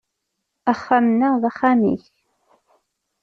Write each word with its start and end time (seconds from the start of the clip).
Axxam-nneɣ 0.71 1.33
d 1.41 1.43
axxam-ik. 1.49 2.03